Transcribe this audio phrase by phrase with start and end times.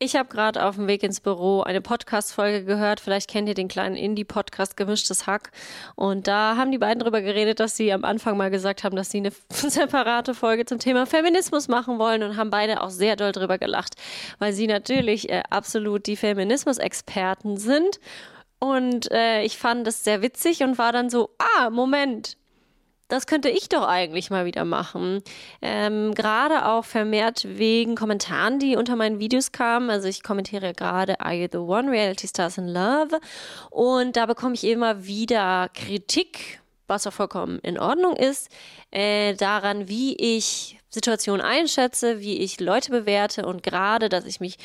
[0.00, 3.00] Ich habe gerade auf dem Weg ins Büro eine Podcast-Folge gehört.
[3.00, 5.50] Vielleicht kennt ihr den kleinen Indie-Podcast Gemischtes Hack.
[5.96, 9.10] Und da haben die beiden darüber geredet, dass sie am Anfang mal gesagt haben, dass
[9.10, 13.32] sie eine separate Folge zum Thema Feminismus machen wollen und haben beide auch sehr doll
[13.32, 13.96] drüber gelacht,
[14.38, 17.98] weil sie natürlich äh, absolut die Feminismus-Experten sind.
[18.60, 22.36] Und äh, ich fand das sehr witzig und war dann so, ah, Moment,
[23.08, 25.22] das könnte ich doch eigentlich mal wieder machen.
[25.62, 29.88] Ähm, gerade auch vermehrt wegen Kommentaren, die unter meinen Videos kamen.
[29.88, 31.90] Also ich kommentiere gerade Are You the One?
[31.90, 33.18] Reality Stars in Love.
[33.70, 38.50] Und da bekomme ich immer wieder Kritik, was auch vollkommen in Ordnung ist,
[38.90, 44.56] äh, daran, wie ich Situationen einschätze, wie ich Leute bewerte und gerade, dass ich mich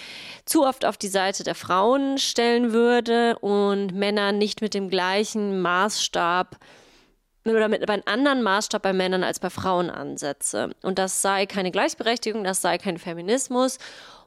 [0.45, 5.61] zu oft auf die Seite der Frauen stellen würde und Männer nicht mit dem gleichen
[5.61, 6.57] Maßstab
[7.45, 10.71] oder mit einem anderen Maßstab bei Männern als bei Frauen ansetze.
[10.81, 13.79] Und das sei keine Gleichberechtigung, das sei kein Feminismus.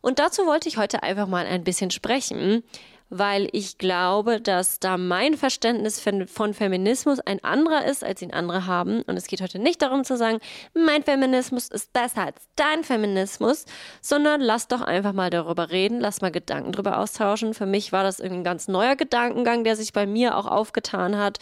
[0.03, 2.63] Und dazu wollte ich heute einfach mal ein bisschen sprechen,
[3.09, 8.67] weil ich glaube, dass da mein Verständnis von Feminismus ein anderer ist, als ihn andere
[8.67, 9.03] haben.
[9.03, 10.39] Und es geht heute nicht darum zu sagen,
[10.75, 13.65] mein Feminismus ist besser als dein Feminismus,
[14.01, 17.55] sondern lass doch einfach mal darüber reden, lass mal Gedanken darüber austauschen.
[17.55, 21.39] Für mich war das ein ganz neuer Gedankengang, der sich bei mir auch aufgetan hat.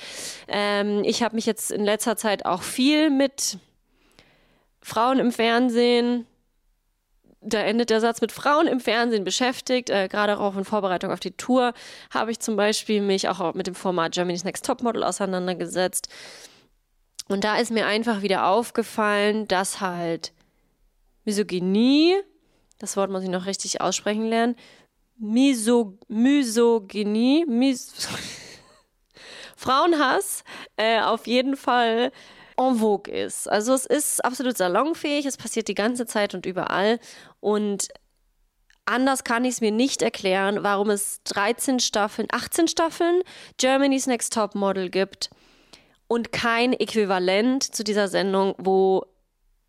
[0.49, 3.59] Ähm, ich habe mich jetzt in letzter Zeit auch viel mit
[4.83, 6.27] Frauen im Fernsehen,
[7.45, 9.91] da endet der Satz mit Frauen im Fernsehen beschäftigt.
[9.91, 11.75] Äh, gerade auch in Vorbereitung auf die Tour
[12.11, 16.09] habe ich zum Beispiel mich auch mit dem Format Germany's Next Topmodel auseinandergesetzt.
[17.29, 20.33] Und da ist mir einfach wieder aufgefallen, dass halt
[21.25, 22.17] Misogynie,
[22.79, 24.57] das Wort muss ich noch richtig aussprechen lernen,
[25.17, 27.95] Miso, Misogynie, Mis
[29.57, 30.45] Frauenhass
[30.77, 32.11] äh, auf jeden Fall
[32.57, 33.49] en vogue ist.
[33.49, 36.99] Also es ist absolut salonfähig, es passiert die ganze Zeit und überall.
[37.41, 37.89] Und
[38.85, 43.23] anders kann ich es mir nicht erklären, warum es 13 Staffeln, 18 Staffeln
[43.59, 45.31] Germany's Next Top Model gibt
[46.07, 49.07] und kein Äquivalent zu dieser Sendung, wo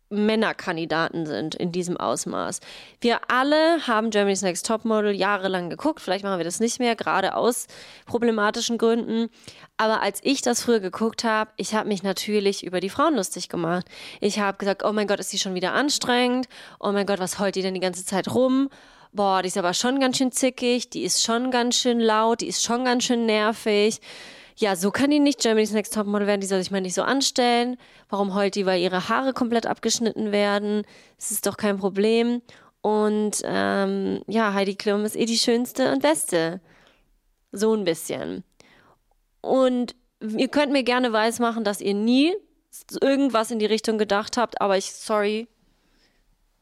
[0.08, 2.60] Männerkandidaten sind in diesem Ausmaß.
[3.00, 7.34] Wir alle haben Germany's Next Topmodel jahrelang geguckt, vielleicht machen wir das nicht mehr, gerade
[7.34, 7.66] aus
[8.06, 9.28] problematischen Gründen.
[9.76, 13.48] Aber als ich das früher geguckt habe, ich habe mich natürlich über die Frauen lustig
[13.48, 13.86] gemacht.
[14.20, 16.48] Ich habe gesagt, oh mein Gott, ist die schon wieder anstrengend?
[16.78, 18.70] Oh mein Gott, was heult die denn die ganze Zeit rum?
[19.12, 22.48] Boah, die ist aber schon ganz schön zickig, die ist schon ganz schön laut, die
[22.48, 24.00] ist schon ganz schön nervig
[24.58, 27.02] ja, so kann die nicht Germany's Next Topmodel werden, die soll sich mal nicht so
[27.02, 27.76] anstellen.
[28.08, 30.84] Warum heult die, weil ihre Haare komplett abgeschnitten werden?
[31.18, 32.40] Das ist doch kein Problem.
[32.80, 36.60] Und ähm, ja, Heidi Klum ist eh die schönste und beste.
[37.52, 38.44] So ein bisschen.
[39.42, 42.34] Und ihr könnt mir gerne weismachen, dass ihr nie
[43.00, 45.48] irgendwas in die Richtung gedacht habt, aber ich, sorry,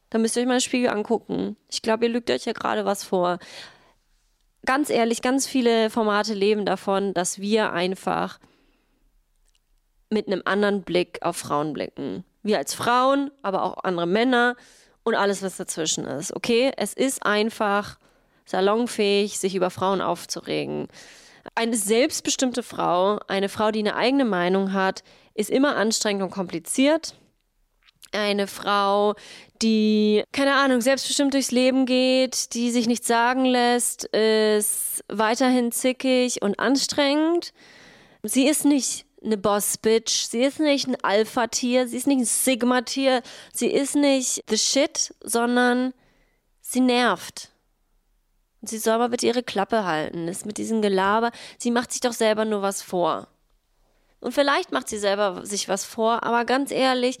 [0.09, 1.57] da müsst ihr euch mal den Spiegel angucken.
[1.69, 3.39] Ich glaube, ihr lügt euch ja gerade was vor
[4.65, 8.39] ganz ehrlich, ganz viele Formate leben davon, dass wir einfach
[10.09, 12.23] mit einem anderen Blick auf Frauen blicken.
[12.43, 14.55] Wir als Frauen, aber auch andere Männer
[15.03, 16.35] und alles, was dazwischen ist.
[16.35, 17.97] Okay, es ist einfach
[18.45, 20.87] salonfähig, sich über Frauen aufzuregen.
[21.55, 25.03] Eine selbstbestimmte Frau, eine Frau, die eine eigene Meinung hat,
[25.33, 27.15] ist immer anstrengend und kompliziert
[28.15, 29.15] eine Frau,
[29.61, 36.41] die, keine Ahnung, selbstbestimmt durchs Leben geht, die sich nichts sagen lässt, ist weiterhin zickig
[36.41, 37.53] und anstrengend.
[38.23, 43.21] Sie ist nicht eine Boss-Bitch, sie ist nicht ein Alpha-Tier, sie ist nicht ein Sigma-Tier,
[43.53, 45.93] sie ist nicht the shit, sondern
[46.61, 47.49] sie nervt.
[48.61, 50.27] Und sie soll aber bitte ihre Klappe halten.
[50.27, 53.27] Das mit diesem Gelaber, sie macht sich doch selber nur was vor.
[54.21, 57.19] Und vielleicht macht sie selber sich was vor, aber ganz ehrlich,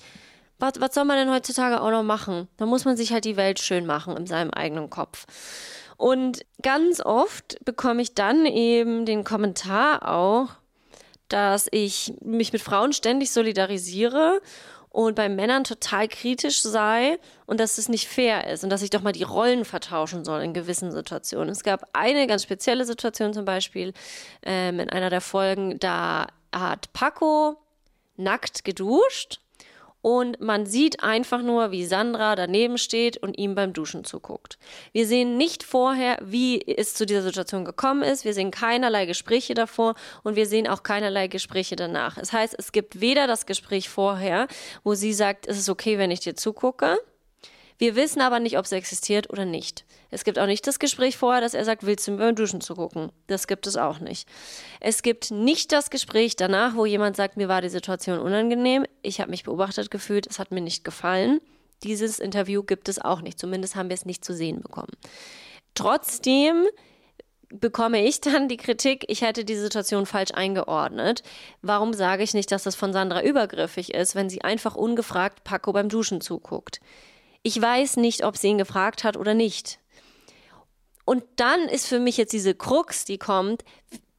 [0.59, 2.47] was, was soll man denn heutzutage auch noch machen?
[2.57, 5.25] Da muss man sich halt die Welt schön machen in seinem eigenen Kopf.
[5.97, 10.49] Und ganz oft bekomme ich dann eben den Kommentar auch,
[11.29, 14.41] dass ich mich mit Frauen ständig solidarisiere
[14.89, 18.91] und bei Männern total kritisch sei und dass es nicht fair ist und dass ich
[18.91, 21.49] doch mal die Rollen vertauschen soll in gewissen Situationen.
[21.49, 23.93] Es gab eine ganz spezielle Situation zum Beispiel
[24.43, 27.57] ähm, in einer der Folgen, da hat Paco
[28.15, 29.41] nackt geduscht
[30.05, 34.59] und man sieht einfach nur, wie Sandra daneben steht und ihm beim Duschen zuguckt.
[34.91, 38.23] Wir sehen nicht vorher, wie es zu dieser Situation gekommen ist.
[38.23, 42.19] Wir sehen keinerlei Gespräche davor und wir sehen auch keinerlei Gespräche danach.
[42.19, 44.47] Das heißt, es gibt weder das Gespräch vorher,
[44.83, 46.99] wo sie sagt, es ist okay, wenn ich dir zugucke,
[47.77, 49.85] wir wissen aber nicht, ob es existiert oder nicht.
[50.09, 52.61] Es gibt auch nicht das Gespräch vorher, dass er sagt, willst du mir beim Duschen
[52.61, 53.11] zugucken?
[53.27, 54.27] Das gibt es auch nicht.
[54.79, 59.19] Es gibt nicht das Gespräch danach, wo jemand sagt, mir war die Situation unangenehm, ich
[59.19, 61.41] habe mich beobachtet gefühlt, es hat mir nicht gefallen.
[61.83, 63.37] Dieses Interview gibt es auch nicht.
[63.37, 64.93] Zumindest haben wir es nicht zu sehen bekommen.
[65.73, 66.65] trotzdem
[67.49, 71.23] bekomme ich dann die Kritik, ich hätte die Situation falsch eingeordnet.
[71.61, 75.73] Warum sage ich nicht, dass das von Sandra übergriffig ist, wenn sie einfach ungefragt Paco
[75.73, 76.79] beim Duschen zuguckt?
[77.47, 79.77] Ich weiß nicht, ob sie ihn gefragt hat oder nicht.
[81.05, 83.63] Und dann ist für mich jetzt diese Krux, die kommt,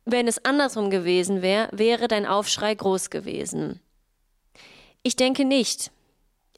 [0.05, 3.81] wenn es andersrum gewesen wäre, wäre dein Aufschrei groß gewesen.
[5.03, 5.91] Ich denke nicht.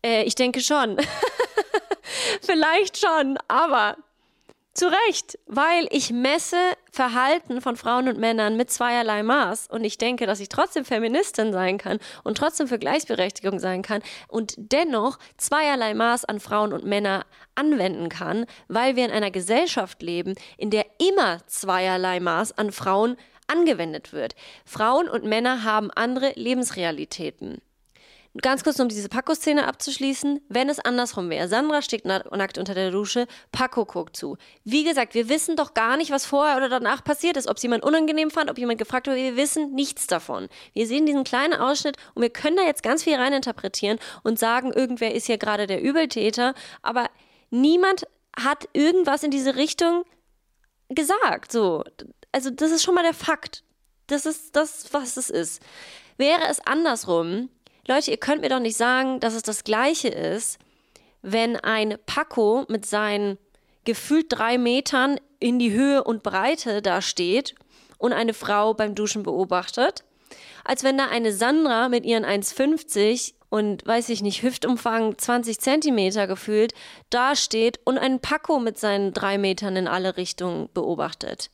[0.04, 0.98] Äh, ich denke schon.
[2.42, 3.96] Vielleicht schon, aber
[4.78, 6.56] zu Recht, weil ich messe
[6.92, 11.52] Verhalten von Frauen und Männern mit zweierlei Maß und ich denke, dass ich trotzdem Feministin
[11.52, 16.84] sein kann und trotzdem für Gleichberechtigung sein kann und dennoch zweierlei Maß an Frauen und
[16.84, 17.26] Männer
[17.56, 23.16] anwenden kann, weil wir in einer Gesellschaft leben, in der immer zweierlei Maß an Frauen
[23.48, 24.36] angewendet wird.
[24.64, 27.60] Frauen und Männer haben andere Lebensrealitäten.
[28.40, 30.40] Ganz kurz, um diese Paco-Szene abzuschließen.
[30.48, 34.36] Wenn es andersrum wäre, Sandra steht nackt unter der Dusche, Paco guckt zu.
[34.64, 37.48] Wie gesagt, wir wissen doch gar nicht, was vorher oder danach passiert ist.
[37.48, 40.48] Ob es jemand unangenehm fand, ob jemand gefragt wurde, wir wissen nichts davon.
[40.72, 44.72] Wir sehen diesen kleinen Ausschnitt und wir können da jetzt ganz viel reininterpretieren und sagen,
[44.72, 46.54] irgendwer ist hier gerade der Übeltäter.
[46.82, 47.10] Aber
[47.50, 48.06] niemand
[48.38, 50.04] hat irgendwas in diese Richtung
[50.90, 51.50] gesagt.
[51.50, 51.82] So.
[52.30, 53.64] Also, das ist schon mal der Fakt.
[54.06, 55.62] Das ist das, was es ist.
[56.18, 57.48] Wäre es andersrum,
[57.88, 60.58] Leute, ihr könnt mir doch nicht sagen, dass es das gleiche ist,
[61.22, 63.38] wenn ein Paco mit seinen
[63.84, 67.54] gefühlt drei Metern in die Höhe und Breite da steht
[67.96, 70.04] und eine Frau beim Duschen beobachtet,
[70.64, 76.26] als wenn da eine Sandra mit ihren 1,50 und weiß ich nicht, Hüftumfang 20 Zentimeter
[76.26, 76.74] gefühlt
[77.08, 81.50] da steht und einen Paco mit seinen drei Metern in alle Richtungen beobachtet.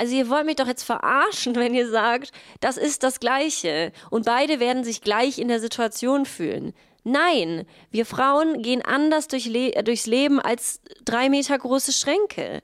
[0.00, 4.24] Also ihr wollt mich doch jetzt verarschen, wenn ihr sagt, das ist das Gleiche und
[4.24, 6.72] beide werden sich gleich in der Situation fühlen.
[7.04, 12.62] Nein, wir Frauen gehen anders durch Le durchs Leben als drei Meter große Schränke.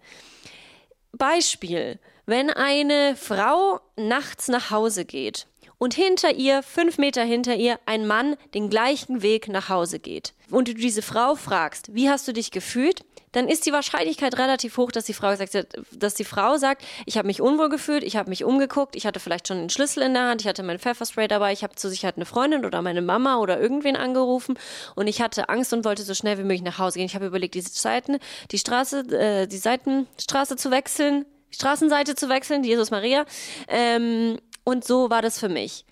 [1.12, 5.46] Beispiel, wenn eine Frau nachts nach Hause geht
[5.76, 10.32] und hinter ihr, fünf Meter hinter ihr, ein Mann den gleichen Weg nach Hause geht
[10.50, 13.04] und du diese Frau fragst, wie hast du dich gefühlt,
[13.36, 17.18] dann ist die Wahrscheinlichkeit relativ hoch, dass die Frau sagt, dass die Frau sagt, ich
[17.18, 20.14] habe mich unwohl gefühlt, ich habe mich umgeguckt, ich hatte vielleicht schon den Schlüssel in
[20.14, 23.02] der Hand, ich hatte mein Pfefferspray dabei, ich habe zur Sicherheit eine Freundin oder meine
[23.02, 24.58] Mama oder irgendwen angerufen
[24.94, 27.04] und ich hatte Angst und wollte so schnell wie möglich nach Hause gehen.
[27.04, 28.20] Ich habe überlegt, diese Seiten,
[28.52, 33.26] die Straße, äh, die Seitenstraße zu wechseln, die Straßenseite zu wechseln, die Jesus Maria.
[33.68, 35.84] Ähm, und so war das für mich.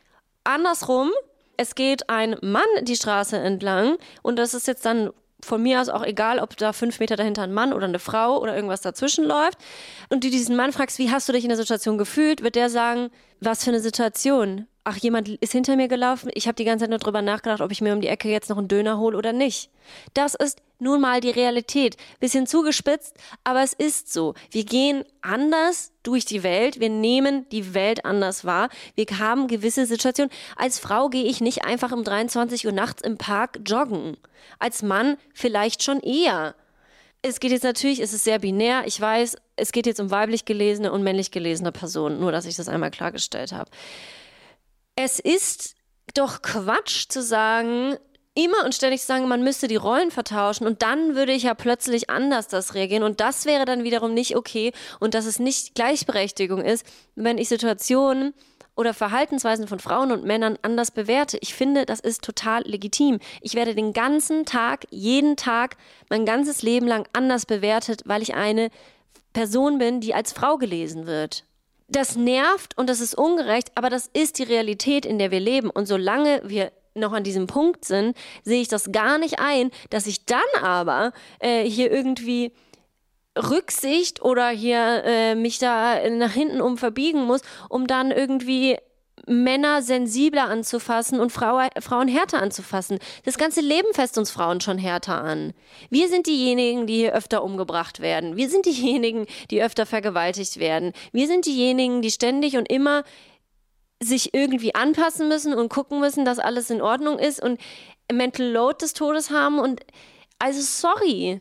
[0.44, 1.10] Andersrum,
[1.58, 5.10] es geht ein Mann die Straße entlang und das ist jetzt dann
[5.44, 8.40] von mir aus auch egal, ob da fünf Meter dahinter ein Mann oder eine Frau
[8.40, 9.58] oder irgendwas dazwischen läuft.
[10.08, 12.70] Und du diesen Mann fragst, wie hast du dich in der Situation gefühlt, wird der
[12.70, 13.10] sagen,
[13.40, 14.66] was für eine Situation?
[14.86, 16.30] Ach, jemand ist hinter mir gelaufen.
[16.34, 18.50] Ich habe die ganze Zeit nur drüber nachgedacht, ob ich mir um die Ecke jetzt
[18.50, 19.70] noch einen Döner hole oder nicht.
[20.12, 21.96] Das ist nun mal die Realität.
[22.20, 24.34] Bisschen zugespitzt, aber es ist so.
[24.50, 26.80] Wir gehen anders durch die Welt.
[26.80, 28.68] Wir nehmen die Welt anders wahr.
[28.94, 30.30] Wir haben gewisse Situationen.
[30.54, 34.18] Als Frau gehe ich nicht einfach um 23 Uhr nachts im Park joggen.
[34.58, 36.54] Als Mann vielleicht schon eher.
[37.22, 38.82] Es geht jetzt natürlich, es ist sehr binär.
[38.84, 42.20] Ich weiß, es geht jetzt um weiblich gelesene und männlich gelesene Personen.
[42.20, 43.70] Nur, dass ich das einmal klargestellt habe.
[44.96, 45.74] Es ist
[46.14, 47.96] doch Quatsch zu sagen,
[48.34, 51.54] immer und ständig zu sagen, man müsste die Rollen vertauschen und dann würde ich ja
[51.54, 55.74] plötzlich anders das reagieren und das wäre dann wiederum nicht okay und dass es nicht
[55.74, 56.84] Gleichberechtigung ist,
[57.14, 58.34] wenn ich Situationen
[58.76, 61.38] oder Verhaltensweisen von Frauen und Männern anders bewerte.
[61.40, 63.20] Ich finde, das ist total legitim.
[63.40, 65.76] Ich werde den ganzen Tag, jeden Tag,
[66.10, 68.70] mein ganzes Leben lang anders bewertet, weil ich eine
[69.32, 71.44] Person bin, die als Frau gelesen wird
[71.88, 75.70] das nervt und das ist ungerecht, aber das ist die Realität, in der wir leben.
[75.70, 80.06] Und solange wir noch an diesem Punkt sind, sehe ich das gar nicht ein, dass
[80.06, 82.52] ich dann aber äh, hier irgendwie
[83.36, 88.78] Rücksicht oder hier äh, mich da nach hinten um verbiegen muss, um dann irgendwie
[89.26, 92.98] Männer sensibler anzufassen und Frau, Frauen härter anzufassen.
[93.24, 95.52] Das ganze Leben fässt uns Frauen schon härter an.
[95.90, 98.36] Wir sind diejenigen, die hier öfter umgebracht werden.
[98.36, 100.92] Wir sind diejenigen, die öfter vergewaltigt werden.
[101.12, 103.04] Wir sind diejenigen, die ständig und immer
[104.02, 107.60] sich irgendwie anpassen müssen und gucken müssen, dass alles in Ordnung ist und
[108.12, 109.80] Mental Load des Todes haben und
[110.38, 111.40] also sorry.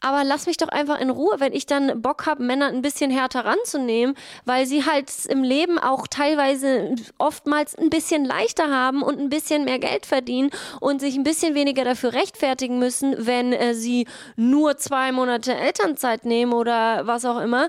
[0.00, 3.10] Aber lass mich doch einfach in Ruhe, wenn ich dann Bock habe, Männer ein bisschen
[3.10, 4.14] härter ranzunehmen,
[4.44, 9.64] weil sie halt im Leben auch teilweise oftmals ein bisschen leichter haben und ein bisschen
[9.64, 10.50] mehr Geld verdienen
[10.80, 16.24] und sich ein bisschen weniger dafür rechtfertigen müssen, wenn äh, sie nur zwei Monate Elternzeit
[16.24, 17.68] nehmen oder was auch immer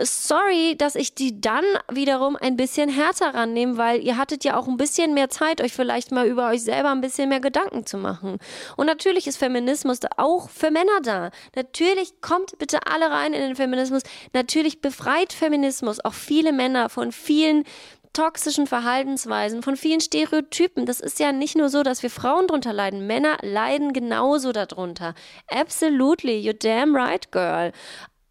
[0.00, 4.68] sorry, dass ich die dann wiederum ein bisschen härter rannehme, weil ihr hattet ja auch
[4.68, 7.98] ein bisschen mehr Zeit, euch vielleicht mal über euch selber ein bisschen mehr Gedanken zu
[7.98, 8.38] machen.
[8.76, 11.30] Und natürlich ist Feminismus auch für Männer da.
[11.54, 14.02] Natürlich kommt bitte alle rein in den Feminismus.
[14.32, 17.64] Natürlich befreit Feminismus auch viele Männer von vielen
[18.12, 20.86] toxischen Verhaltensweisen, von vielen Stereotypen.
[20.86, 23.06] Das ist ja nicht nur so, dass wir Frauen drunter leiden.
[23.06, 25.14] Männer leiden genauso darunter.
[25.48, 27.72] Absolutely, you're damn right, girl.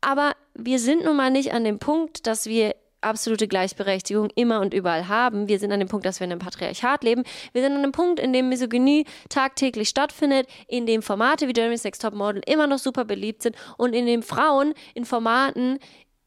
[0.02, 4.74] Aber wir sind nun mal nicht an dem Punkt, dass wir absolute Gleichberechtigung immer und
[4.74, 5.48] überall haben.
[5.48, 7.24] Wir sind an dem Punkt, dass wir in einem Patriarchat leben.
[7.52, 11.78] Wir sind an dem Punkt, in dem Misogynie tagtäglich stattfindet, in dem Formate wie Jeremy
[11.78, 15.80] Sex Top Model immer noch super beliebt sind und in dem Frauen in Formaten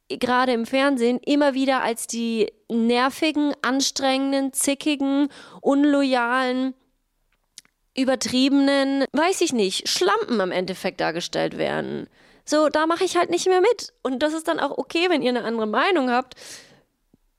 [0.09, 5.29] gerade im Fernsehen immer wieder als die nervigen, anstrengenden, zickigen,
[5.61, 6.75] unloyalen,
[7.97, 12.09] übertriebenen, weiß ich nicht, Schlampen am Endeffekt dargestellt werden.
[12.45, 13.93] So, da mache ich halt nicht mehr mit.
[14.03, 16.35] Und das ist dann auch okay, wenn ihr eine andere Meinung habt.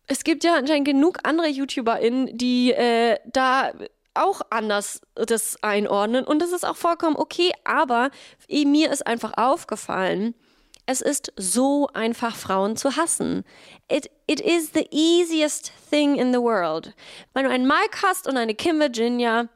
[0.08, 3.72] Es gibt ja anscheinend genug andere YouTuberInnen, die äh, da
[4.14, 6.26] auch anders das einordnen.
[6.26, 7.52] Und das ist auch vollkommen okay.
[7.64, 8.10] Aber
[8.50, 10.36] mir ist einfach aufgefallen,
[10.88, 13.44] es ist so einfach, Frauen zu hassen.
[13.92, 16.94] It, it is the easiest thing in the world.
[17.34, 19.50] Wenn du einen Mike hast und eine Kim Virginia,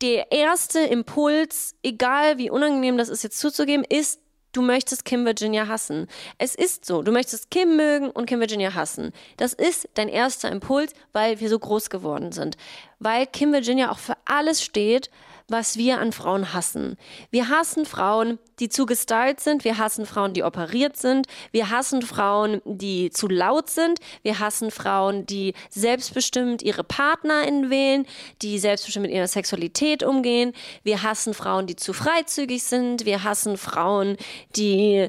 [0.00, 4.20] der erste Impuls, egal wie unangenehm das ist jetzt zuzugeben, ist,
[4.52, 6.06] du möchtest Kim Virginia hassen.
[6.38, 9.12] Es ist so, du möchtest Kim mögen und Kim Virginia hassen.
[9.36, 12.56] Das ist dein erster Impuls, weil wir so groß geworden sind.
[12.98, 15.10] Weil Kim Virginia auch für alles steht,
[15.52, 16.96] was wir an Frauen hassen.
[17.30, 19.64] Wir hassen Frauen, die zu gestylt sind.
[19.64, 21.26] Wir hassen Frauen, die operiert sind.
[21.52, 24.00] Wir hassen Frauen, die zu laut sind.
[24.22, 28.06] Wir hassen Frauen, die selbstbestimmt ihre PartnerInnen wählen,
[28.40, 30.52] die selbstbestimmt mit ihrer Sexualität umgehen.
[30.82, 33.04] Wir hassen Frauen, die zu freizügig sind.
[33.04, 34.16] Wir hassen Frauen,
[34.56, 35.08] die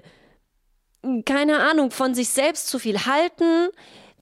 [1.26, 3.70] keine Ahnung, von sich selbst zu viel halten.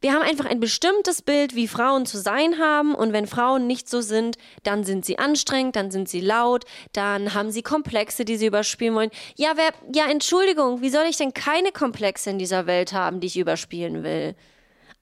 [0.01, 2.96] Wir haben einfach ein bestimmtes Bild, wie Frauen zu sein haben.
[2.96, 7.36] Und wenn Frauen nicht so sind, dann sind sie anstrengend, dann sind sie laut, dann
[7.36, 9.12] haben sie Komplexe, die sie überspielen wollen.
[9.36, 13.27] Ja, wer, ja, Entschuldigung, wie soll ich denn keine Komplexe in dieser Welt haben, die
[13.27, 14.36] ich überspielen will?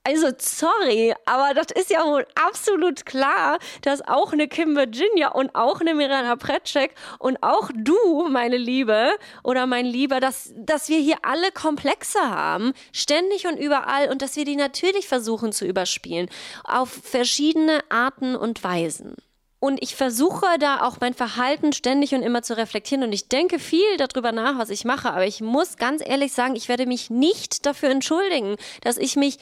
[0.09, 5.53] Also, sorry, aber das ist ja wohl absolut klar, dass auch eine Kim Virginia und
[5.53, 9.11] auch eine Miranda Pretschek und auch du, meine Liebe
[9.43, 14.35] oder mein Lieber, dass, dass wir hier alle Komplexe haben, ständig und überall und dass
[14.35, 16.27] wir die natürlich versuchen zu überspielen,
[16.63, 19.15] auf verschiedene Arten und Weisen.
[19.61, 23.03] Und ich versuche da auch mein Verhalten ständig und immer zu reflektieren.
[23.03, 25.11] Und ich denke viel darüber nach, was ich mache.
[25.11, 29.37] Aber ich muss ganz ehrlich sagen, ich werde mich nicht dafür entschuldigen, dass ich mich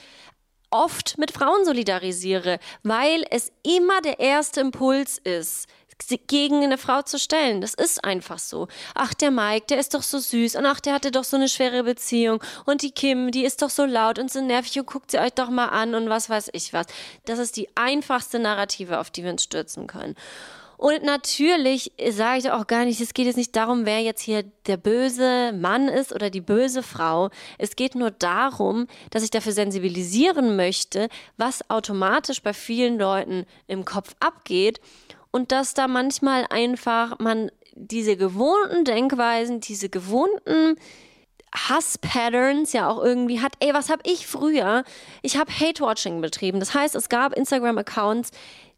[0.69, 5.67] oft mit Frauen solidarisiere, weil es immer der erste Impuls ist,
[6.27, 7.61] gegen eine Frau zu stellen.
[7.61, 8.67] Das ist einfach so.
[8.93, 11.49] Ach, der Mike, der ist doch so süß und ach, der hatte doch so eine
[11.49, 15.11] schwere Beziehung und die Kim, die ist doch so laut und so nervig und guckt
[15.11, 16.87] sie euch doch mal an und was weiß ich was.
[17.25, 20.15] Das ist die einfachste Narrative, auf die wir uns stürzen können.
[20.77, 24.43] Und natürlich sage ich auch gar nicht, es geht jetzt nicht darum, wer jetzt hier
[24.67, 27.31] der böse Mann ist oder die böse Frau.
[27.57, 33.85] Es geht nur darum, dass ich dafür sensibilisieren möchte, was automatisch bei vielen Leuten im
[33.85, 34.79] Kopf abgeht
[35.31, 40.75] und dass da manchmal einfach man diese gewohnten Denkweisen, diese gewohnten
[41.55, 43.53] Hass-Patterns ja auch irgendwie hat.
[43.59, 44.83] Ey, was habe ich früher?
[45.21, 46.59] Ich habe Hate-Watching betrieben.
[46.59, 48.31] Das heißt, es gab Instagram-Accounts,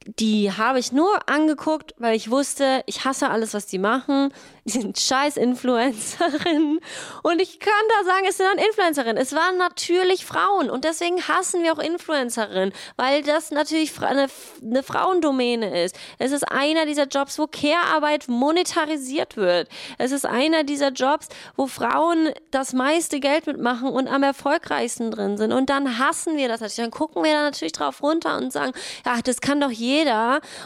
[0.05, 4.33] die habe ich nur angeguckt, weil ich wusste, ich hasse alles, was die machen.
[4.63, 6.79] Die sind scheiß Influencerinnen.
[7.23, 9.17] Und ich kann da sagen, es sind dann Influencerinnen.
[9.17, 10.69] Es waren natürlich Frauen.
[10.69, 14.27] Und deswegen hassen wir auch Influencerinnen, weil das natürlich eine,
[14.61, 15.97] eine Frauendomäne ist.
[16.17, 19.67] Es ist einer dieser Jobs, wo Care-Arbeit monetarisiert wird.
[19.97, 21.27] Es ist einer dieser Jobs,
[21.57, 25.51] wo Frauen das meiste Geld mitmachen und am erfolgreichsten drin sind.
[25.51, 26.89] Und dann hassen wir das natürlich.
[26.89, 28.71] Dann gucken wir da natürlich drauf runter und sagen,
[29.05, 29.88] ja, das kann doch jeder.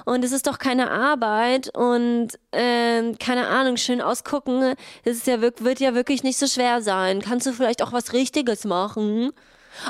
[0.06, 1.76] Und es ist doch keine Arbeit.
[1.76, 4.76] Und äh, keine Ahnung, schön ausgucken.
[5.06, 7.22] Das ist ja, wird ja wirklich nicht so schwer sein.
[7.22, 9.32] Kannst du vielleicht auch was Richtiges machen?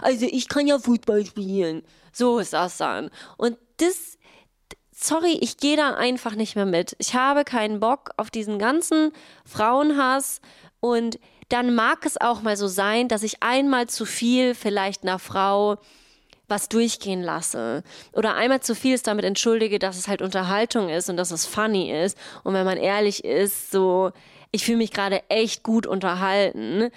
[0.02, 1.84] Also ich kann ja Fußball spielen.
[2.12, 3.10] So ist das dann.
[3.38, 4.18] Und das,
[4.92, 6.96] sorry, ich gehe da einfach nicht mehr mit.
[7.00, 9.12] Ich habe keinen Bock auf diesen ganzen
[9.46, 10.40] Frauenhass
[10.80, 15.20] und dann mag es auch mal so sein, dass ich einmal zu viel vielleicht einer
[15.20, 15.78] Frau
[16.54, 17.84] was durchgehen lasse.
[18.14, 21.48] Oder einmal zu viel ist damit entschuldige, dass es halt Unterhaltung ist und dass es
[21.48, 22.16] funny ist.
[22.44, 24.12] Und wenn man ehrlich ist, so,
[24.52, 26.92] ich fühle mich gerade echt gut unterhalten.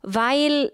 [0.00, 0.72] Weil,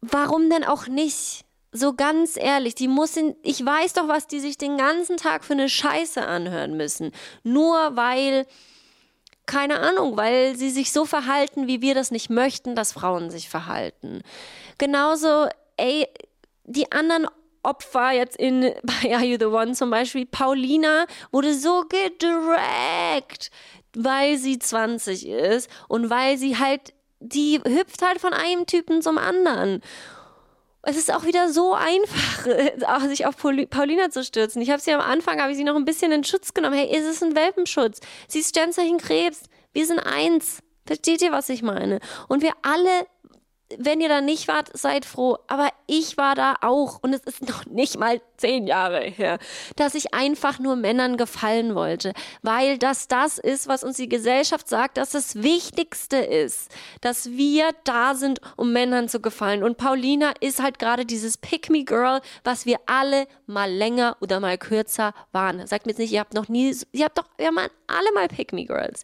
[0.00, 1.44] warum denn auch nicht?
[1.72, 5.44] So ganz ehrlich, die muss in, ich weiß doch, was die sich den ganzen Tag
[5.44, 7.12] für eine Scheiße anhören müssen.
[7.42, 8.46] Nur weil
[9.46, 13.48] keine Ahnung, weil sie sich so verhalten, wie wir das nicht möchten, dass Frauen sich
[13.48, 14.22] verhalten.
[14.78, 16.06] Genauso, ey,
[16.64, 17.26] die anderen
[17.62, 23.50] Opfer jetzt in bei Are You the One zum Beispiel, Paulina wurde so gedragt,
[23.94, 29.18] weil sie 20 ist und weil sie halt, die hüpft halt von einem Typen zum
[29.18, 29.80] anderen
[30.82, 32.46] es ist auch wieder so einfach,
[33.08, 34.60] sich auf Paulina zu stürzen.
[34.60, 36.74] Ich habe sie am Anfang, habe ich sie noch ein bisschen in Schutz genommen.
[36.74, 38.00] Hey, ist es ein Welpenschutz?
[38.26, 39.44] Sie ist Sternzeichen Krebs.
[39.72, 40.58] Wir sind eins.
[40.84, 42.00] Versteht ihr, was ich meine?
[42.28, 43.06] Und wir alle
[43.78, 45.38] wenn ihr da nicht wart, seid froh.
[45.48, 49.38] Aber ich war da auch und es ist noch nicht mal zehn Jahre her,
[49.76, 52.12] dass ich einfach nur Männern gefallen wollte,
[52.42, 57.70] weil das das ist, was uns die Gesellschaft sagt, dass das Wichtigste ist, dass wir
[57.84, 59.62] da sind, um Männern zu gefallen.
[59.62, 65.14] Und Paulina ist halt gerade dieses Pick-me-Girl, was wir alle mal länger oder mal kürzer
[65.32, 65.66] waren.
[65.66, 68.28] Sagt mir jetzt nicht, ihr habt noch nie, ihr habt doch, wir waren alle mal
[68.28, 69.02] Pick-me-Girls.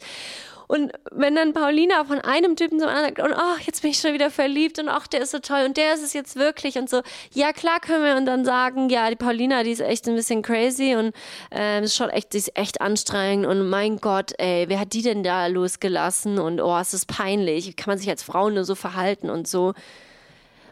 [0.69, 3.99] Und wenn dann Paulina von einem Typen zum anderen sagt, und ach, jetzt bin ich
[3.99, 6.77] schon wieder verliebt und ach, der ist so toll und der ist es jetzt wirklich
[6.77, 7.01] und so,
[7.33, 10.43] ja klar können wir und dann sagen, ja, die Paulina, die ist echt ein bisschen
[10.43, 11.15] crazy und
[11.51, 15.03] äh, ist schon echt, die ist echt anstrengend und mein Gott, ey, wer hat die
[15.03, 18.75] denn da losgelassen und oh, es ist peinlich, kann man sich als Frau nur so
[18.75, 19.73] verhalten und so.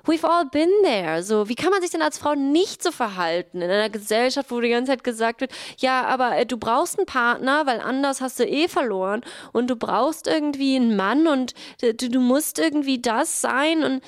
[0.06, 1.22] We've all been there.
[1.22, 4.60] So, wie kann man sich denn als Frau nicht so verhalten in einer Gesellschaft, wo
[4.60, 8.38] die ganze Zeit gesagt wird, ja, aber äh, du brauchst einen Partner, weil anders hast
[8.38, 9.22] du eh verloren
[9.52, 14.02] und du brauchst irgendwie einen Mann und äh, du, du musst irgendwie das sein und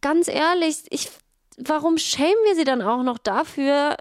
[0.00, 1.10] ganz ehrlich, ich,
[1.56, 3.96] warum schämen wir sie dann auch noch dafür,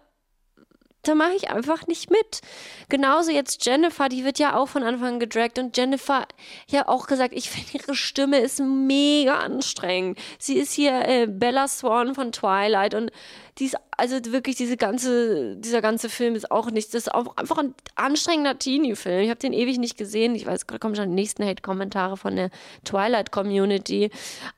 [1.07, 2.41] da mache ich einfach nicht mit.
[2.89, 6.27] Genauso jetzt Jennifer, die wird ja auch von Anfang an gedragt und Jennifer,
[6.69, 10.19] ja auch gesagt, ich finde ihre Stimme ist mega anstrengend.
[10.39, 13.11] Sie ist hier äh, Bella Swan von Twilight und
[13.57, 17.35] die ist, also wirklich diese ganze, dieser ganze Film ist auch nichts, das ist auch
[17.37, 19.21] einfach ein anstrengender Teenie-Film.
[19.21, 20.35] Ich habe den ewig nicht gesehen.
[20.35, 22.51] Ich weiß, da kommen schon die nächsten Hate-Kommentare von der
[22.85, 24.11] Twilight-Community.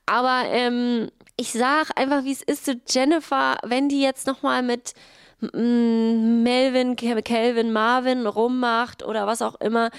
[0.06, 4.94] Aber ähm, ich sag einfach, wie es ist zu Jennifer, wenn die jetzt nochmal mit
[5.42, 9.90] Melvin, Kelvin, Marvin rummacht oder was auch immer,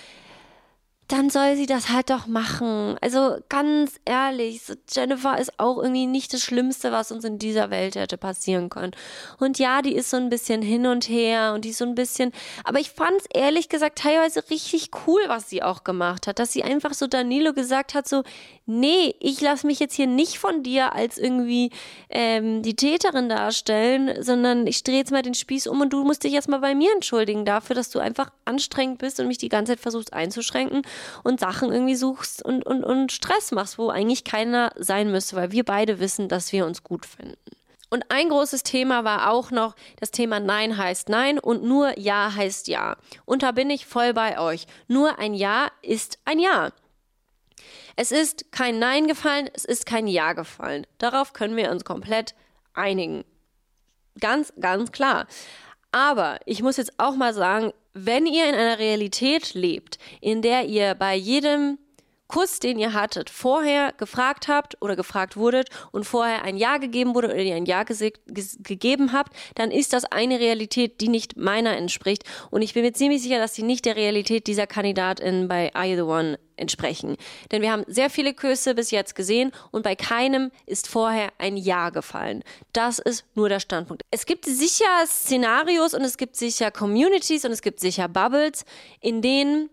[1.11, 2.97] dann soll sie das halt doch machen.
[3.01, 7.97] Also ganz ehrlich, Jennifer ist auch irgendwie nicht das Schlimmste, was uns in dieser Welt
[7.97, 8.93] hätte passieren können.
[9.39, 11.97] Und ja, die ist so ein bisschen hin und her und die ist so ein
[11.97, 16.39] bisschen, aber ich fand es ehrlich gesagt teilweise richtig cool, was sie auch gemacht hat,
[16.39, 18.23] dass sie einfach so Danilo gesagt hat, so,
[18.71, 21.71] nee, ich lasse mich jetzt hier nicht von dir als irgendwie
[22.09, 26.25] ähm, die Täterin darstellen, sondern ich drehe jetzt mal den Spieß um und du musst
[26.25, 29.73] dich erstmal bei mir entschuldigen dafür, dass du einfach anstrengend bist und mich die ganze
[29.73, 30.83] Zeit versuchst einzuschränken
[31.25, 35.53] und Sachen irgendwie suchst und, und, und Stress machst, wo eigentlich keiner sein müsste, weil
[35.53, 37.37] wir beide wissen, dass wir uns gut finden.
[37.93, 42.33] Und ein großes Thema war auch noch das Thema Nein heißt Nein und nur Ja
[42.35, 42.97] heißt Ja.
[43.25, 44.67] Und da bin ich voll bei euch.
[44.87, 46.71] Nur ein Ja ist ein Ja.
[47.97, 50.87] Es ist kein Nein gefallen, es ist kein Ja gefallen.
[50.99, 52.35] Darauf können wir uns komplett
[52.75, 53.25] einigen.
[54.21, 55.27] Ganz, ganz klar.
[55.93, 60.67] Aber ich muss jetzt auch mal sagen, wenn ihr in einer Realität lebt, in der
[60.67, 61.79] ihr bei jedem
[62.31, 67.15] Kuss, den ihr hattet, vorher gefragt habt oder gefragt wurdet und vorher ein Ja gegeben
[67.15, 68.13] wurde oder ihr ein Ja ge
[68.61, 72.23] gegeben habt, dann ist das eine Realität, die nicht meiner entspricht.
[72.51, 75.87] Und ich bin mir ziemlich sicher, dass sie nicht der Realität dieser Kandidatin bei Are
[75.87, 77.17] You the One entsprechen.
[77.51, 81.57] Denn wir haben sehr viele Küsse bis jetzt gesehen und bei keinem ist vorher ein
[81.57, 82.45] Ja gefallen.
[82.73, 84.05] Das ist nur der Standpunkt.
[84.11, 88.65] Es gibt sicher Szenarios und es gibt sicher Communities und es gibt sicher Bubbles,
[89.01, 89.71] in denen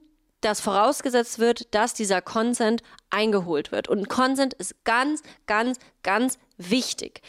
[0.47, 3.88] das vorausgesetzt wird, dass dieser Consent eingeholt wird.
[3.88, 7.21] Und Consent ist ganz, ganz, ganz wichtig.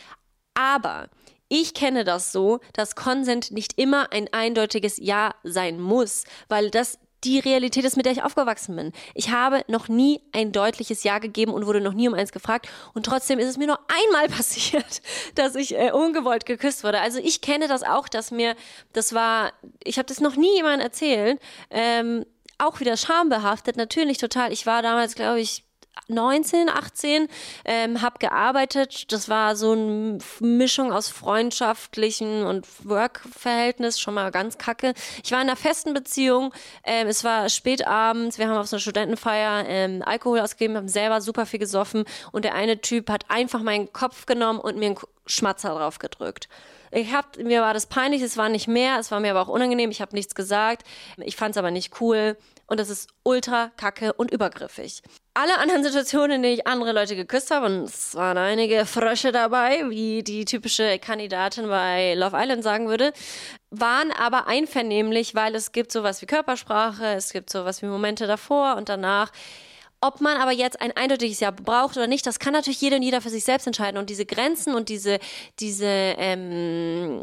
[0.54, 1.08] Aber
[1.48, 6.98] ich kenne das so, dass Consent nicht immer ein eindeutiges Ja sein muss, weil das
[7.24, 8.92] die Realität ist, mit der ich aufgewachsen bin.
[9.14, 12.68] Ich habe noch nie ein deutliches Ja gegeben und wurde noch nie um eins gefragt.
[12.94, 15.02] Und trotzdem ist es mir nur einmal passiert,
[15.34, 17.00] dass ich äh, ungewollt geküsst wurde.
[17.00, 18.54] Also ich kenne das auch, dass mir,
[18.92, 19.52] das war,
[19.82, 21.40] ich habe das noch nie jemandem erzählt.
[21.70, 22.24] Ähm,
[22.58, 24.52] auch wieder schambehaftet, natürlich total.
[24.52, 25.64] Ich war damals, glaube ich,
[26.06, 27.28] 19, 18,
[27.64, 29.12] ähm, habe gearbeitet.
[29.12, 34.94] Das war so eine Mischung aus freundschaftlichen und Work-Verhältnis, schon mal ganz kacke.
[35.24, 36.54] Ich war in einer festen Beziehung.
[36.84, 38.38] Ähm, es war spät abends.
[38.38, 42.04] Wir haben auf so einer Studentenfeier ähm, Alkohol ausgegeben, haben selber super viel gesoffen.
[42.32, 46.48] Und der eine Typ hat einfach meinen Kopf genommen und mir einen Schmatzer drauf gedrückt.
[46.90, 49.48] Ich hab, mir war das peinlich, es war nicht mehr, es war mir aber auch
[49.48, 50.86] unangenehm, ich habe nichts gesagt.
[51.18, 55.02] Ich fand es aber nicht cool und das ist ultra kacke und übergriffig.
[55.34, 59.32] alle anderen Situationen, in denen ich andere Leute geküsst habe, und es waren einige Frösche
[59.32, 63.12] dabei, wie die typische Kandidatin bei Love Island sagen würde,
[63.70, 68.76] waren aber einvernehmlich, weil es gibt sowas wie Körpersprache, es gibt sowas wie Momente davor
[68.76, 69.32] und danach.
[70.00, 73.02] Ob man aber jetzt ein eindeutiges Ja braucht oder nicht, das kann natürlich jeder und
[73.02, 73.98] jeder für sich selbst entscheiden.
[73.98, 75.18] Und diese Grenzen und diese,
[75.58, 77.20] diese, ähm,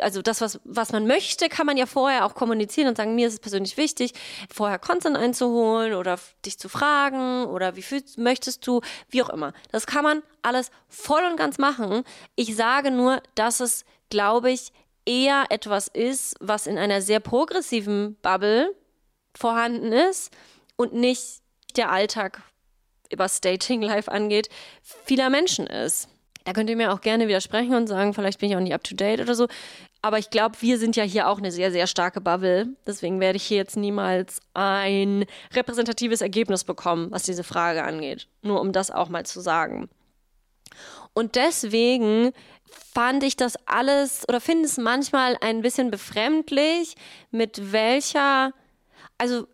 [0.00, 3.28] also das, was, was man möchte, kann man ja vorher auch kommunizieren und sagen, mir
[3.28, 4.12] ist es persönlich wichtig,
[4.52, 9.52] vorher Consent einzuholen oder dich zu fragen oder wie fühlst, möchtest du, wie auch immer.
[9.70, 12.02] Das kann man alles voll und ganz machen.
[12.34, 14.72] Ich sage nur, dass es, glaube ich,
[15.04, 18.74] eher etwas ist, was in einer sehr progressiven Bubble
[19.36, 20.32] vorhanden ist
[20.76, 21.45] und nicht
[21.76, 22.42] der Alltag,
[23.16, 24.48] was Dating Life angeht,
[24.82, 26.08] vieler Menschen ist.
[26.44, 28.84] Da könnt ihr mir auch gerne widersprechen und sagen, vielleicht bin ich auch nicht up
[28.84, 29.48] to date oder so.
[30.00, 32.68] Aber ich glaube, wir sind ja hier auch eine sehr, sehr starke Bubble.
[32.86, 38.28] Deswegen werde ich hier jetzt niemals ein repräsentatives Ergebnis bekommen, was diese Frage angeht.
[38.42, 39.88] Nur um das auch mal zu sagen.
[41.14, 42.30] Und deswegen
[42.94, 46.94] fand ich das alles oder finde es manchmal ein bisschen befremdlich,
[47.32, 48.52] mit welcher,
[49.18, 49.48] also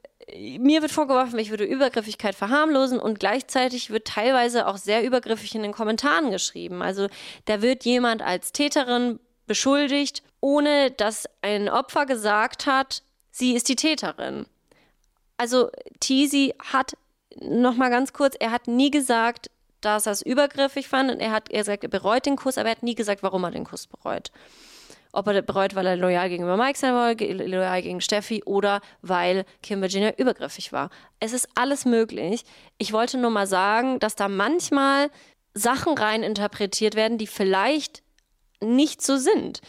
[0.58, 5.62] mir wird vorgeworfen, ich würde Übergriffigkeit verharmlosen und gleichzeitig wird teilweise auch sehr übergriffig in
[5.62, 6.82] den Kommentaren geschrieben.
[6.82, 7.08] Also
[7.46, 13.76] da wird jemand als Täterin beschuldigt, ohne dass ein Opfer gesagt hat, sie ist die
[13.76, 14.46] Täterin.
[15.36, 16.96] Also Tisi hat
[17.40, 21.32] noch mal ganz kurz, er hat nie gesagt, dass er es übergriffig fand und er
[21.32, 23.64] hat er sagt, er bereut den Kuss, aber er hat nie gesagt, warum er den
[23.64, 24.30] Kuss bereut
[25.12, 29.44] ob er bereut, weil er loyal gegenüber Mike sein wollte, loyal gegen Steffi oder weil
[29.62, 30.90] Kim Virginia übergriffig war.
[31.20, 32.44] Es ist alles möglich.
[32.78, 35.10] Ich wollte nur mal sagen, dass da manchmal
[35.54, 38.02] Sachen rein interpretiert werden, die vielleicht
[38.60, 39.60] nicht so sind.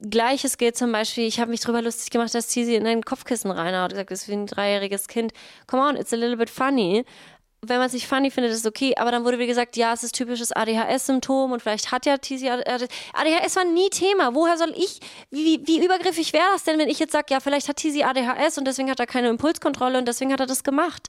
[0.00, 3.50] Gleiches gilt zum Beispiel, ich habe mich darüber lustig gemacht, dass Tizi in ein Kopfkissen
[3.50, 3.92] reinhaut.
[3.92, 5.32] Ich gesagt, das ist wie ein dreijähriges Kind.
[5.66, 7.04] Come on, it's a little bit funny
[7.60, 8.94] wenn man sich funny findet, ist es okay.
[8.96, 12.50] Aber dann wurde wie gesagt, ja, es ist typisches ADHS-Symptom und vielleicht hat ja TC
[12.50, 14.34] ADHS war nie Thema.
[14.34, 17.68] Woher soll ich, wie, wie übergriffig wäre das denn, wenn ich jetzt sage, ja, vielleicht
[17.68, 21.08] hat TC ADHS und deswegen hat er keine Impulskontrolle und deswegen hat er das gemacht.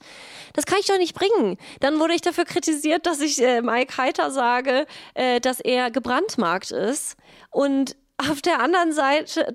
[0.54, 1.58] Das kann ich doch nicht bringen.
[1.80, 6.72] Dann wurde ich dafür kritisiert, dass ich äh, Mike Heiter sage, äh, dass er gebrandmarkt
[6.72, 7.16] ist.
[7.52, 7.96] Und
[8.28, 9.48] auf der anderen Seite,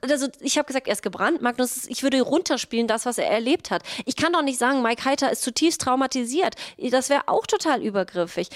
[0.00, 1.42] also ich habe gesagt, er ist gebrannt.
[1.42, 3.82] Magnus, ich würde runterspielen, das, was er erlebt hat.
[4.04, 6.54] Ich kann doch nicht sagen, Mike Heiter ist zutiefst traumatisiert.
[6.78, 8.48] Das wäre auch total übergriffig.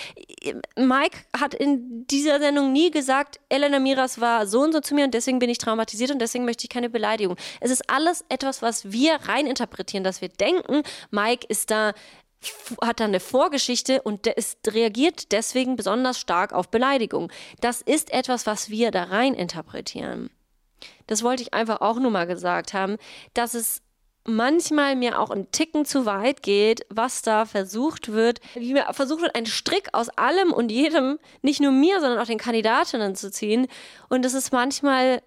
[0.77, 5.05] Mike hat in dieser Sendung nie gesagt, Elena Miras war so und so zu mir
[5.05, 7.37] und deswegen bin ich traumatisiert und deswegen möchte ich keine Beleidigung.
[7.61, 11.93] Es ist alles etwas, was wir reininterpretieren, dass wir denken, Mike ist da
[12.83, 17.31] hat da eine Vorgeschichte und ist, reagiert deswegen besonders stark auf Beleidigung.
[17.61, 20.31] Das ist etwas, was wir da rein interpretieren.
[21.07, 22.97] Das wollte ich einfach auch nur mal gesagt haben,
[23.35, 23.83] dass es
[24.25, 29.23] manchmal mir auch ein Ticken zu weit geht, was da versucht wird, wie mir versucht
[29.23, 33.31] wird, einen Strick aus allem und jedem, nicht nur mir, sondern auch den Kandidatinnen zu
[33.31, 33.67] ziehen.
[34.09, 35.23] Und es ist manchmal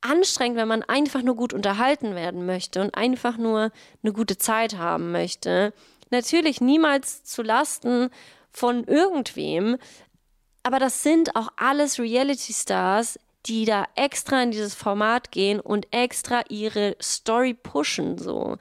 [0.00, 3.70] anstrengend, wenn man einfach nur gut unterhalten werden möchte und einfach nur
[4.02, 5.72] eine gute Zeit haben möchte.
[6.10, 8.10] Natürlich niemals zu Lasten
[8.50, 9.76] von irgendwem,
[10.62, 15.86] aber das sind auch alles Reality Stars, die da extra in dieses Format gehen und
[15.92, 18.56] extra ihre Story pushen so.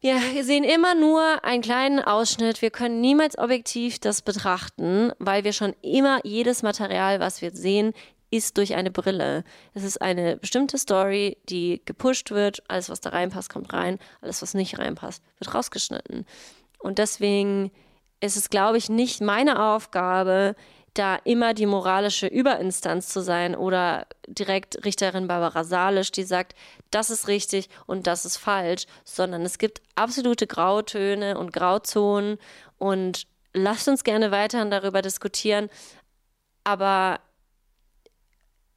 [0.00, 2.62] Wir sehen immer nur einen kleinen Ausschnitt.
[2.62, 7.92] Wir können niemals objektiv das betrachten, weil wir schon immer jedes Material, was wir sehen,
[8.36, 9.44] ist durch eine Brille.
[9.74, 12.62] Es ist eine bestimmte Story, die gepusht wird.
[12.68, 13.98] Alles, was da reinpasst, kommt rein.
[14.20, 16.26] Alles, was nicht reinpasst, wird rausgeschnitten.
[16.78, 17.70] Und deswegen
[18.20, 20.54] ist es, glaube ich, nicht meine Aufgabe,
[20.98, 26.54] da immer die moralische Überinstanz zu sein oder direkt Richterin Barbara Salisch, die sagt,
[26.90, 32.38] das ist richtig und das ist falsch, sondern es gibt absolute Grautöne und Grauzonen
[32.78, 35.68] und lasst uns gerne weiterhin darüber diskutieren.
[36.64, 37.20] Aber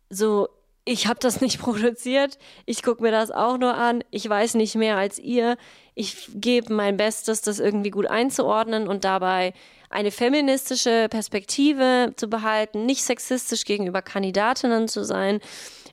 [0.10, 0.50] so,
[0.86, 4.76] ich habe das nicht produziert, ich gucke mir das auch nur an, ich weiß nicht
[4.76, 5.58] mehr als ihr,
[5.96, 9.54] ich gebe mein Bestes, das irgendwie gut einzuordnen und dabei
[9.90, 15.40] eine feministische Perspektive zu behalten, nicht sexistisch gegenüber Kandidatinnen zu sein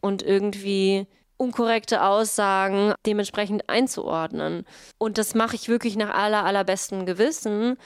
[0.00, 1.06] und irgendwie
[1.38, 4.64] unkorrekte Aussagen dementsprechend einzuordnen.
[4.98, 7.76] Und das mache ich wirklich nach aller, allerbestem Gewissen.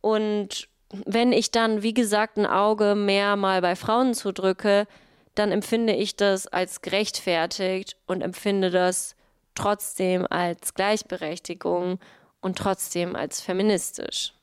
[0.00, 0.68] Und
[1.06, 4.86] wenn ich dann, wie gesagt, ein Auge mehr mal bei Frauen zudrücke,
[5.34, 9.14] dann empfinde ich das als gerechtfertigt und empfinde das
[9.54, 11.98] trotzdem als Gleichberechtigung
[12.40, 14.34] und trotzdem als feministisch.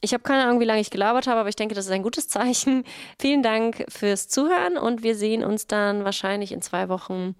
[0.00, 2.02] Ich habe keine Ahnung, wie lange ich gelabert habe, aber ich denke, das ist ein
[2.02, 2.84] gutes Zeichen.
[3.18, 7.34] Vielen Dank fürs Zuhören und wir sehen uns dann wahrscheinlich in zwei Wochen.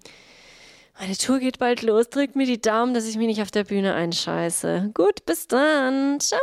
[0.99, 2.09] Meine Tour geht bald los.
[2.09, 4.91] Drückt mir die Daumen, dass ich mich nicht auf der Bühne einscheiße.
[4.93, 6.19] Gut, bis dann.
[6.19, 6.39] Ciao.